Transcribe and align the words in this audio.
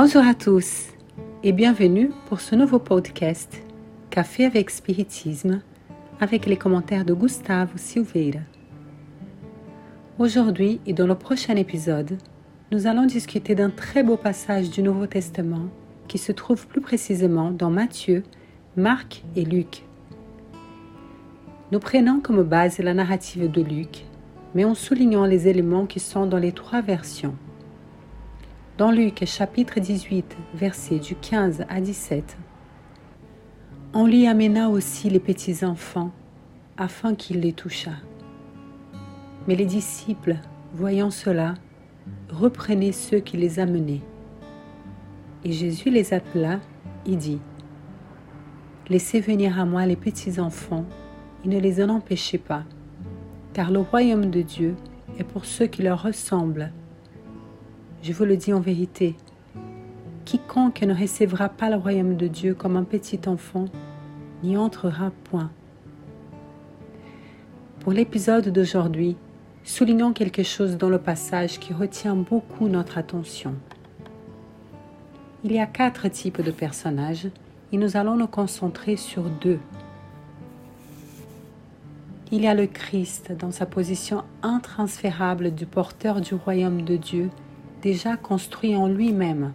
Bonjour 0.00 0.24
à 0.24 0.32
tous 0.32 0.90
et 1.42 1.50
bienvenue 1.50 2.12
pour 2.28 2.38
ce 2.38 2.54
nouveau 2.54 2.78
podcast 2.78 3.60
Café 4.10 4.44
avec 4.44 4.70
Spiritisme 4.70 5.60
avec 6.20 6.46
les 6.46 6.56
commentaires 6.56 7.04
de 7.04 7.14
Gustavo 7.14 7.72
Silveira. 7.74 8.38
Aujourd'hui 10.20 10.80
et 10.86 10.92
dans 10.92 11.08
le 11.08 11.16
prochain 11.16 11.56
épisode, 11.56 12.16
nous 12.70 12.86
allons 12.86 13.06
discuter 13.06 13.56
d'un 13.56 13.70
très 13.70 14.04
beau 14.04 14.16
passage 14.16 14.70
du 14.70 14.84
Nouveau 14.84 15.08
Testament 15.08 15.66
qui 16.06 16.18
se 16.18 16.30
trouve 16.30 16.68
plus 16.68 16.80
précisément 16.80 17.50
dans 17.50 17.70
Matthieu, 17.70 18.22
Marc 18.76 19.24
et 19.34 19.44
Luc. 19.44 19.82
Nous 21.72 21.80
prenons 21.80 22.20
comme 22.20 22.44
base 22.44 22.78
la 22.78 22.94
narrative 22.94 23.50
de 23.50 23.62
Luc, 23.62 24.04
mais 24.54 24.64
en 24.64 24.76
soulignant 24.76 25.24
les 25.24 25.48
éléments 25.48 25.86
qui 25.86 25.98
sont 25.98 26.26
dans 26.26 26.38
les 26.38 26.52
trois 26.52 26.82
versions. 26.82 27.34
Dans 28.78 28.92
Luc 28.92 29.24
chapitre 29.24 29.80
18, 29.80 30.36
versets 30.54 31.00
du 31.00 31.16
15 31.16 31.64
à 31.68 31.80
17, 31.80 32.38
on 33.92 34.06
lui 34.06 34.28
amena 34.28 34.68
aussi 34.68 35.10
les 35.10 35.18
petits 35.18 35.64
enfants 35.64 36.12
afin 36.76 37.16
qu'il 37.16 37.40
les 37.40 37.52
touchât. 37.52 37.98
Mais 39.48 39.56
les 39.56 39.64
disciples, 39.64 40.36
voyant 40.74 41.10
cela, 41.10 41.54
reprenaient 42.30 42.92
ceux 42.92 43.18
qui 43.18 43.36
les 43.36 43.58
amenaient. 43.58 44.04
Et 45.42 45.50
Jésus 45.50 45.90
les 45.90 46.14
appela 46.14 46.60
et 47.04 47.16
dit, 47.16 47.40
Laissez 48.88 49.18
venir 49.18 49.58
à 49.58 49.64
moi 49.64 49.86
les 49.86 49.96
petits 49.96 50.38
enfants 50.38 50.84
et 51.44 51.48
ne 51.48 51.58
les 51.58 51.82
en 51.82 51.88
empêchez 51.88 52.38
pas, 52.38 52.62
car 53.54 53.72
le 53.72 53.80
royaume 53.80 54.30
de 54.30 54.42
Dieu 54.42 54.76
est 55.18 55.24
pour 55.24 55.46
ceux 55.46 55.66
qui 55.66 55.82
leur 55.82 56.00
ressemblent 56.04 56.70
je 58.02 58.12
vous 58.12 58.24
le 58.24 58.36
dis 58.36 58.52
en 58.52 58.60
vérité, 58.60 59.16
quiconque 60.24 60.82
ne 60.82 60.94
recevra 60.94 61.48
pas 61.48 61.70
le 61.70 61.76
royaume 61.76 62.16
de 62.16 62.26
Dieu 62.26 62.54
comme 62.54 62.76
un 62.76 62.84
petit 62.84 63.20
enfant 63.26 63.66
n'y 64.42 64.56
entrera 64.56 65.10
point. 65.24 65.50
Pour 67.80 67.92
l'épisode 67.92 68.48
d'aujourd'hui, 68.50 69.16
soulignons 69.64 70.12
quelque 70.12 70.42
chose 70.42 70.76
dans 70.76 70.90
le 70.90 70.98
passage 70.98 71.58
qui 71.58 71.72
retient 71.72 72.14
beaucoup 72.14 72.68
notre 72.68 72.98
attention. 72.98 73.54
Il 75.44 75.52
y 75.52 75.58
a 75.58 75.66
quatre 75.66 76.08
types 76.08 76.42
de 76.42 76.50
personnages 76.50 77.28
et 77.72 77.76
nous 77.76 77.96
allons 77.96 78.16
nous 78.16 78.26
concentrer 78.26 78.96
sur 78.96 79.22
deux. 79.22 79.58
Il 82.30 82.42
y 82.42 82.46
a 82.46 82.54
le 82.54 82.66
Christ 82.66 83.32
dans 83.32 83.50
sa 83.50 83.64
position 83.64 84.22
intransférable 84.42 85.54
du 85.54 85.64
porteur 85.64 86.20
du 86.20 86.34
royaume 86.34 86.82
de 86.82 86.96
Dieu 86.96 87.30
déjà 87.82 88.16
construit 88.16 88.76
en 88.76 88.88
lui-même. 88.88 89.52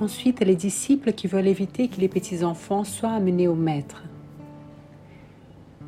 Ensuite, 0.00 0.40
les 0.40 0.56
disciples 0.56 1.12
qui 1.12 1.26
veulent 1.26 1.46
éviter 1.46 1.88
que 1.88 2.00
les 2.00 2.08
petits-enfants 2.08 2.84
soient 2.84 3.12
amenés 3.12 3.46
au 3.46 3.54
maître. 3.54 4.02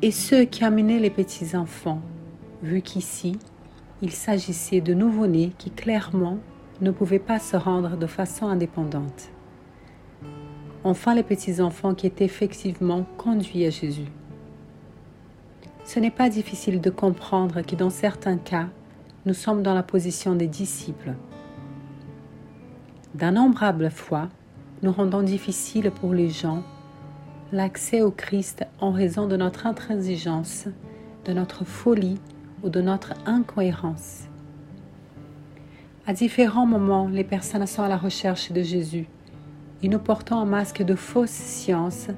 Et 0.01 0.11
ceux 0.11 0.45
qui 0.45 0.63
amenaient 0.63 0.99
les 0.99 1.09
petits-enfants, 1.09 2.01
vu 2.63 2.81
qu'ici, 2.81 3.37
il 4.01 4.11
s'agissait 4.11 4.81
de 4.81 4.93
nouveau-nés 4.93 5.51
qui 5.57 5.71
clairement 5.71 6.37
ne 6.81 6.91
pouvaient 6.91 7.19
pas 7.19 7.39
se 7.39 7.57
rendre 7.57 7.97
de 7.97 8.07
façon 8.07 8.47
indépendante. 8.47 9.29
Enfin, 10.83 11.15
les 11.15 11.23
petits-enfants 11.23 11.95
qui 11.95 12.05
étaient 12.05 12.25
effectivement 12.25 13.05
conduits 13.17 13.65
à 13.65 13.69
Jésus. 13.69 14.11
Ce 15.83 15.99
n'est 15.99 16.11
pas 16.11 16.29
difficile 16.29 16.81
de 16.81 16.89
comprendre 16.89 17.61
que 17.61 17.75
dans 17.75 17.89
certains 17.89 18.37
cas, 18.37 18.67
nous 19.25 19.33
sommes 19.33 19.63
dans 19.63 19.73
la 19.73 19.81
position 19.81 20.35
des 20.35 20.47
disciples. 20.47 21.13
D'innombrables 23.15 23.89
fois, 23.89 24.29
nous 24.83 24.91
rendons 24.91 25.23
difficile 25.23 25.89
pour 25.89 26.13
les 26.13 26.29
gens 26.29 26.63
l'accès 27.51 28.01
au 28.01 28.11
Christ 28.11 28.65
en 28.79 28.91
raison 28.91 29.27
de 29.27 29.35
notre 29.35 29.65
intransigeance, 29.65 30.67
de 31.25 31.33
notre 31.33 31.63
folie 31.63 32.19
ou 32.63 32.69
de 32.69 32.81
notre 32.81 33.13
incohérence. 33.25 34.25
À 36.05 36.13
différents 36.13 36.67
moments, 36.67 37.07
les 37.07 37.23
personnes 37.23 37.65
sont 37.65 37.81
à 37.81 37.87
la 37.87 37.97
recherche 37.97 38.51
de 38.51 38.61
Jésus 38.61 39.07
et 39.81 39.87
nous 39.87 39.99
portons 39.99 40.37
un 40.37 40.45
masque 40.45 40.83
de 40.83 40.95
fausse 40.95 41.31
science 41.31 42.09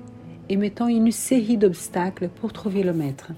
et 0.50 0.58
mettons 0.58 0.88
une 0.88 1.12
série 1.12 1.58
d'obstacles 1.58 2.28
pour 2.28 2.52
trouver 2.52 2.84
le 2.84 2.94
Maître. 2.94 3.32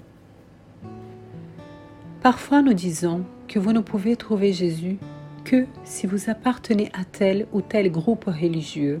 Parfois 2.22 2.60
nous 2.60 2.74
disons 2.74 3.24
que 3.48 3.58
vous 3.58 3.72
ne 3.72 3.80
pouvez 3.80 4.14
trouver 4.14 4.52
Jésus 4.52 4.98
que 5.42 5.64
si 5.84 6.06
vous 6.06 6.28
appartenez 6.28 6.90
à 6.92 7.02
tel 7.04 7.46
ou 7.50 7.62
tel 7.62 7.90
groupe 7.90 8.26
religieux. 8.26 9.00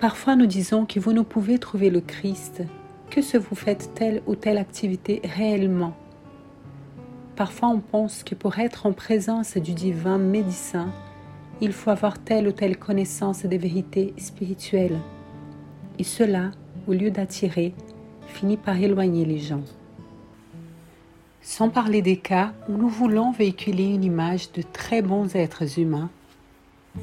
Parfois 0.00 0.36
nous 0.36 0.44
disons 0.44 0.84
que 0.84 1.00
vous 1.00 1.14
ne 1.14 1.22
pouvez 1.22 1.58
trouver 1.58 1.88
le 1.88 2.02
Christ 2.02 2.62
que 3.08 3.22
si 3.22 3.38
vous 3.38 3.54
faites 3.54 3.94
telle 3.94 4.20
ou 4.26 4.34
telle 4.34 4.58
activité 4.58 5.22
réellement. 5.24 5.94
Parfois 7.36 7.68
on 7.70 7.80
pense 7.80 8.22
que 8.22 8.34
pour 8.34 8.58
être 8.58 8.84
en 8.84 8.92
présence 8.92 9.56
du 9.56 9.72
divin 9.72 10.18
médecin, 10.18 10.92
il 11.62 11.72
faut 11.72 11.88
avoir 11.88 12.18
telle 12.18 12.46
ou 12.48 12.52
telle 12.52 12.76
connaissance 12.76 13.46
des 13.46 13.56
vérités 13.58 14.12
spirituelles. 14.18 14.98
Et 15.98 16.04
cela, 16.04 16.50
au 16.86 16.92
lieu 16.92 17.10
d'attirer, 17.10 17.72
finit 18.26 18.58
par 18.58 18.76
éloigner 18.76 19.24
les 19.24 19.38
gens. 19.38 19.62
Sans 21.46 21.68
parler 21.68 22.00
des 22.00 22.16
cas 22.16 22.54
où 22.70 22.72
nous 22.72 22.88
voulons 22.88 23.30
véhiculer 23.30 23.84
une 23.84 24.02
image 24.02 24.50
de 24.52 24.62
très 24.62 25.02
bons 25.02 25.36
êtres 25.36 25.78
humains, 25.78 26.08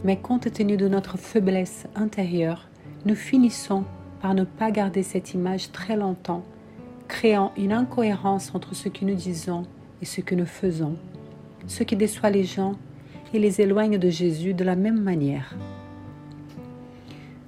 mais 0.03 0.18
compte 0.18 0.52
tenu 0.52 0.78
de 0.78 0.88
notre 0.88 1.16
faiblesse 1.16 1.85
intérieure, 1.94 2.68
nous 3.06 3.13
finissons 3.13 3.85
par 4.19 4.34
ne 4.34 4.44
pas 4.44 4.72
garder 4.72 5.03
cette 5.03 5.35
image 5.35 5.72
très 5.72 5.96
longtemps, 5.96 6.44
créant 7.07 7.51
une 7.56 7.72
incohérence 7.72 8.56
entre 8.56 8.74
ce 8.74 8.90
que 8.90 9.06
nous 9.06 9.13
disons 9.13 9.68
et 10.01 10.06
ce 10.06 10.22
que 10.22 10.34
nous 10.34 10.47
faisons, 10.47 10.97
ce 11.68 11.84
qui 11.84 11.96
déçoit 11.96 12.31
les 12.31 12.44
gens 12.44 12.74
et 13.35 13.40
les 13.40 13.62
éloigne 13.62 14.00
de 14.00 14.09
Jésus 14.09 14.56
de 14.56 14.63
la 14.63 14.75
même 14.75 15.00
manière. 15.00 15.56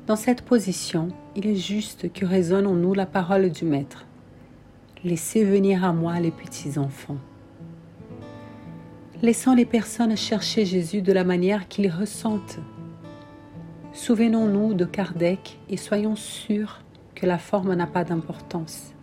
Dans 0.06 0.16
cette 0.16 0.44
position, 0.44 1.08
il 1.36 1.48
est 1.48 1.56
juste 1.56 2.14
que 2.14 2.24
résonne 2.24 2.68
en 2.68 2.76
nous 2.76 2.94
la 2.94 3.08
parole 3.08 3.50
du 3.50 3.66
Maître. 3.66 4.06
Laissez 5.06 5.44
venir 5.44 5.84
à 5.84 5.92
moi 5.92 6.18
les 6.22 6.32
petits-enfants. 6.32 7.18
Laissons 9.22 9.54
les 9.54 9.66
personnes 9.66 10.16
chercher 10.16 10.64
Jésus 10.66 11.02
de 11.02 11.12
la 11.12 11.26
manière 11.26 11.68
qu'ils 11.68 11.92
ressentent. 11.92 12.60
Souvenons-nous 13.92 14.74
de 14.74 14.86
Kardec 14.86 15.60
et 15.70 15.76
soyons 15.76 16.16
sûrs 16.16 16.80
que 17.16 17.26
la 17.26 17.38
forme 17.38 17.74
n'a 17.74 17.86
pas 17.86 18.06
d'importance, 18.06 18.94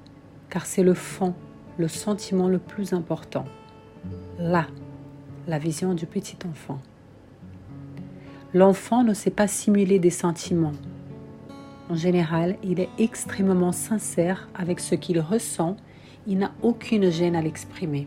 car 0.48 0.64
c'est 0.64 0.82
le 0.82 0.94
fond, 0.94 1.34
le 1.76 1.86
sentiment 1.86 2.48
le 2.48 2.58
plus 2.58 2.94
important. 2.94 3.44
Là, 4.38 4.68
la 5.48 5.58
vision 5.58 5.92
du 5.92 6.06
petit 6.06 6.38
enfant. 6.48 6.78
L'enfant 8.54 9.04
ne 9.04 9.12
sait 9.12 9.30
pas 9.30 9.48
simuler 9.48 9.98
des 9.98 10.08
sentiments. 10.08 10.72
En 11.90 11.94
général, 11.94 12.56
il 12.62 12.80
est 12.80 12.88
extrêmement 12.96 13.72
sincère 13.72 14.48
avec 14.54 14.80
ce 14.80 14.94
qu'il 14.94 15.20
ressent 15.20 15.76
il 16.26 16.38
n'a 16.38 16.52
aucune 16.62 17.10
gêne 17.10 17.36
à 17.36 17.42
l'exprimer. 17.42 18.06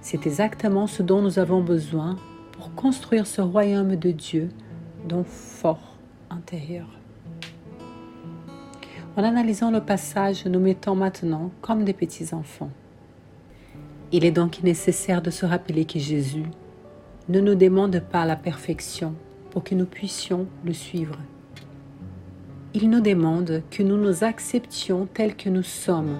C'est 0.00 0.26
exactement 0.26 0.86
ce 0.86 1.02
dont 1.02 1.20
nous 1.20 1.38
avons 1.38 1.62
besoin 1.62 2.16
pour 2.52 2.74
construire 2.74 3.26
ce 3.26 3.40
royaume 3.40 3.96
de 3.96 4.10
Dieu 4.10 4.48
dans 5.08 5.24
fort 5.24 5.96
intérieur. 6.30 6.86
En 9.16 9.24
analysant 9.24 9.70
le 9.70 9.80
passage, 9.80 10.46
nous 10.46 10.60
mettons 10.60 10.94
maintenant 10.94 11.50
comme 11.60 11.84
des 11.84 11.92
petits-enfants. 11.92 12.70
Il 14.12 14.24
est 14.24 14.30
donc 14.30 14.62
nécessaire 14.62 15.20
de 15.20 15.30
se 15.30 15.44
rappeler 15.44 15.84
que 15.84 15.98
Jésus 15.98 16.46
ne 17.28 17.40
nous 17.40 17.56
demande 17.56 18.00
pas 18.00 18.24
la 18.24 18.36
perfection 18.36 19.14
pour 19.50 19.64
que 19.64 19.74
nous 19.74 19.86
puissions 19.86 20.46
le 20.64 20.72
suivre. 20.72 21.16
Il 22.74 22.88
nous 22.90 23.00
demande 23.00 23.62
que 23.70 23.82
nous 23.82 23.96
nous 23.96 24.24
acceptions 24.24 25.06
tels 25.12 25.34
que 25.34 25.48
nous 25.48 25.62
sommes, 25.62 26.18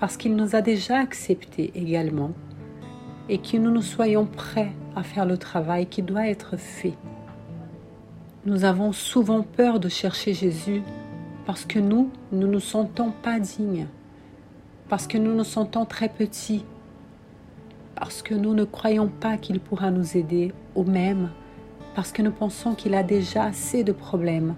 parce 0.00 0.16
qu'il 0.16 0.36
nous 0.36 0.54
a 0.54 0.60
déjà 0.60 0.98
acceptés 0.98 1.72
également, 1.74 2.32
et 3.28 3.38
que 3.38 3.56
nous 3.56 3.70
nous 3.70 3.82
soyons 3.82 4.26
prêts 4.26 4.72
à 4.96 5.02
faire 5.02 5.26
le 5.26 5.36
travail 5.36 5.86
qui 5.86 6.02
doit 6.02 6.28
être 6.28 6.56
fait. 6.56 6.94
Nous 8.46 8.64
avons 8.64 8.92
souvent 8.92 9.42
peur 9.42 9.80
de 9.80 9.88
chercher 9.88 10.32
Jésus 10.32 10.82
parce 11.44 11.64
que 11.64 11.78
nous 11.78 12.10
ne 12.32 12.46
nous 12.46 12.60
sentons 12.60 13.10
pas 13.10 13.40
dignes, 13.40 13.86
parce 14.88 15.06
que 15.06 15.18
nous 15.18 15.34
nous 15.34 15.44
sentons 15.44 15.84
très 15.84 16.08
petits, 16.08 16.64
parce 17.94 18.22
que 18.22 18.34
nous 18.34 18.54
ne 18.54 18.64
croyons 18.64 19.08
pas 19.08 19.36
qu'il 19.36 19.60
pourra 19.60 19.90
nous 19.90 20.16
aider, 20.16 20.52
ou 20.74 20.84
même 20.84 21.30
parce 21.94 22.12
que 22.12 22.22
nous 22.22 22.30
pensons 22.30 22.74
qu'il 22.74 22.94
a 22.94 23.02
déjà 23.02 23.44
assez 23.44 23.82
de 23.82 23.92
problèmes 23.92 24.54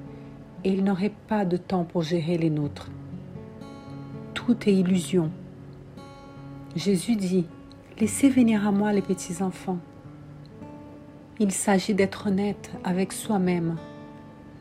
et 0.62 0.70
il 0.70 0.84
n'aurait 0.84 1.12
pas 1.26 1.46
de 1.46 1.56
temps 1.56 1.84
pour 1.84 2.02
gérer 2.02 2.36
les 2.36 2.50
nôtres. 2.50 2.90
Tout 4.50 4.68
illusion. 4.68 5.30
Jésus 6.74 7.14
dit, 7.14 7.46
Laissez 8.00 8.28
venir 8.28 8.66
à 8.66 8.72
moi 8.72 8.92
les 8.92 9.00
petits 9.00 9.44
enfants. 9.44 9.78
Il 11.38 11.52
s'agit 11.52 11.94
d'être 11.94 12.26
honnête 12.26 12.72
avec 12.82 13.12
soi-même, 13.12 13.76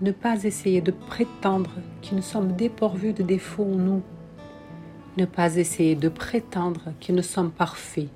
ne 0.02 0.12
pas 0.12 0.44
essayer 0.44 0.82
de 0.82 0.92
prétendre 0.92 1.72
que 2.04 2.14
nous 2.14 2.22
sommes 2.22 2.52
dépourvus 2.52 3.14
de 3.14 3.24
défauts 3.24 3.64
en 3.64 3.78
nous, 3.78 4.04
ne 5.18 5.26
pas 5.26 5.56
essayer 5.56 5.96
de 5.96 6.10
prétendre 6.10 6.94
que 7.02 7.12
nous 7.12 7.24
sommes 7.24 7.50
parfaits, 7.50 8.10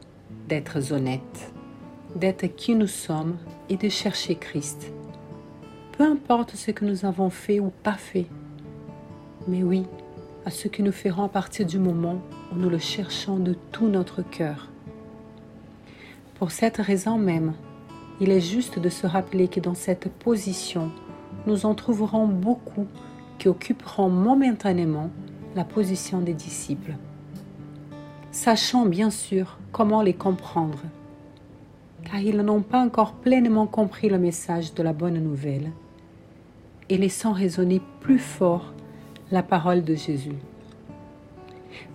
d'être 0.48 0.92
honnête, 0.92 1.52
d'être 2.16 2.46
qui 2.56 2.76
nous 2.76 2.86
sommes 2.86 3.36
et 3.70 3.78
de 3.78 3.90
chercher 3.90 4.36
Christ. 4.36 4.94
Peu 5.98 6.04
importe 6.04 6.56
ce 6.56 6.70
que 6.70 6.86
nous 6.86 7.04
avons 7.04 7.32
fait 7.32 7.60
ou 7.60 7.72
pas 7.82 7.98
fait, 7.98 8.28
mais 9.48 9.64
oui, 9.64 9.88
à 10.46 10.50
ce 10.50 10.68
que 10.68 10.82
nous 10.82 10.92
ferons 10.92 11.24
à 11.24 11.30
partir 11.30 11.66
du 11.66 11.80
moment 11.80 12.22
où 12.52 12.56
nous 12.56 12.70
le 12.70 12.78
cherchons 12.78 13.38
de 13.38 13.56
tout 13.72 13.88
notre 13.88 14.22
cœur. 14.22 14.70
Pour 16.36 16.52
cette 16.52 16.78
raison 16.78 17.18
même, 17.18 17.54
il 18.20 18.30
est 18.30 18.42
juste 18.42 18.80
de 18.80 18.90
se 18.90 19.08
rappeler 19.08 19.48
que 19.48 19.60
dans 19.60 19.74
cette 19.74 20.10
position, 20.12 20.92
nous 21.48 21.66
en 21.66 21.76
trouverons 21.76 22.28
beaucoup 22.28 22.88
qui 23.40 23.48
occuperont 23.48 24.10
momentanément 24.10 25.10
la 25.56 25.64
position 25.64 26.20
des 26.20 26.34
disciples. 26.34 26.96
Sachant 28.32 28.86
bien 28.86 29.10
sûr 29.10 29.58
comment 29.72 30.02
les 30.02 30.14
comprendre, 30.14 30.80
car 32.04 32.20
ils 32.20 32.38
n'ont 32.38 32.62
pas 32.62 32.80
encore 32.80 33.14
pleinement 33.14 33.68
compris 33.68 34.10
le 34.10 34.18
message 34.18 34.74
de 34.74 34.84
la 34.84 34.94
bonne 34.94 35.20
nouvelle, 35.20 35.72
et 36.90 36.98
laissant 36.98 37.32
résonner 37.32 37.82
plus 38.02 38.20
fort 38.20 38.74
la 39.32 39.44
parole 39.44 39.84
de 39.84 39.96
Jésus. 39.96 40.36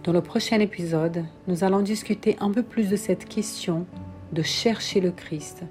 Dans 0.04 0.12
le 0.12 0.20
prochain 0.20 0.60
épisode, 0.60 1.24
nous 1.46 1.64
allons 1.64 1.82
discuter 1.82 2.36
un 2.40 2.50
peu 2.50 2.62
plus 2.62 2.88
de 2.88 2.96
cette 2.96 3.26
question 3.26 3.86
de 4.32 4.42
chercher 4.42 5.00
le 5.00 5.10
Christ 5.10 5.64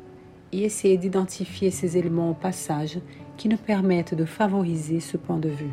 et 0.51 0.63
essayer 0.63 0.98
d'identifier 0.98 1.71
ces 1.71 1.98
éléments 1.98 2.31
au 2.31 2.33
passage 2.33 3.00
qui 3.38 3.50
nous 3.50 3.57
permettent 3.57 4.15
de 4.15 4.25
favoriser 4.25 5.00
ce 5.00 5.18
point 5.18 5.38
de 5.38 5.50
vue. 5.50 5.71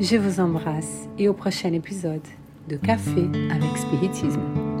Je 0.00 0.16
vous 0.16 0.40
embrasse 0.40 1.08
et 1.18 1.28
au 1.28 1.34
prochain 1.34 1.72
épisode 1.72 2.26
de 2.68 2.76
Café 2.76 3.26
avec 3.50 3.76
Spiritisme. 3.76 4.71